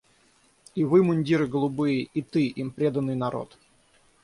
И 0.73 0.83
вы, 0.83 1.03
мундиры 1.03 1.45
голубые, 1.47 2.09
И 2.15 2.23
ты, 2.23 2.47
им 2.47 2.71
преданный 2.71 3.13
народ. 3.15 3.59